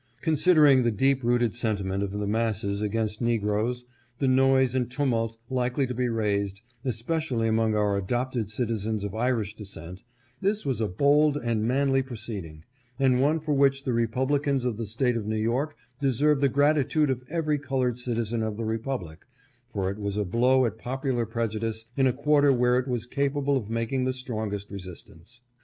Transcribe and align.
Consid 0.23 0.55
ering 0.57 0.83
the 0.83 0.89
deep 0.89 1.23
rooted 1.23 1.53
sentiment 1.53 2.01
of 2.01 2.09
the 2.09 2.25
masses 2.25 2.81
against 2.81 3.21
REASONS 3.21 3.39
FOR 3.39 3.45
SUPPORTING 3.45 3.87
GENERAL 4.17 4.53
GRANT. 4.55 4.71
509 4.71 4.73
Negroes, 4.73 4.73
the 4.73 4.75
noise 4.75 4.75
and 4.75 4.91
tumult 4.91 5.37
likely 5.51 5.85
to 5.85 5.93
be 5.93 6.09
raised, 6.09 6.61
espe 6.83 7.17
cially 7.19 7.47
among 7.47 7.75
our 7.75 7.95
adopted 7.95 8.49
citizens 8.49 9.03
of 9.03 9.13
Irish 9.13 9.55
descent, 9.55 10.01
this 10.41 10.65
was 10.65 10.81
a 10.81 10.87
bold 10.87 11.37
and 11.37 11.65
manly 11.65 12.01
proceeding, 12.01 12.63
and 12.97 13.21
one 13.21 13.39
for 13.39 13.53
which 13.53 13.83
the 13.83 13.93
Republicans 13.93 14.65
of 14.65 14.77
the 14.77 14.87
State 14.87 15.15
of 15.15 15.27
New 15.27 15.37
York 15.37 15.75
deserve 15.99 16.41
the 16.41 16.49
grati 16.49 16.89
tude 16.89 17.11
of 17.11 17.23
every 17.29 17.59
colored 17.59 17.99
citizen 17.99 18.41
of 18.41 18.57
the 18.57 18.65
Republic, 18.65 19.19
for 19.67 19.91
it 19.91 19.99
was 19.99 20.17
a 20.17 20.25
blow 20.25 20.65
at 20.65 20.79
popular 20.79 21.27
prejudice 21.27 21.85
in 21.95 22.07
a 22.07 22.11
quarter 22.11 22.51
where 22.51 22.79
it 22.79 22.87
was 22.87 23.05
capable 23.05 23.55
of 23.55 23.69
making 23.69 24.05
the 24.05 24.13
strongest 24.13 24.71
resistance. 24.71 25.41